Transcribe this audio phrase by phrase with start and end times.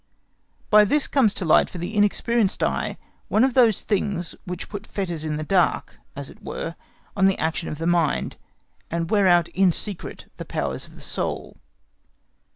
[0.71, 4.87] By this comes to light for the inexperienced eye one of those things which put
[4.87, 6.75] fetters in the dark, as it were,
[7.15, 8.37] on the action of the mind,
[8.89, 11.55] and wear out in secret the powers of the soul.